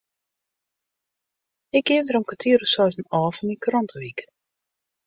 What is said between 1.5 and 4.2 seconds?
Ik gean der om kertier oer seizen ôf foar myn krantewyk.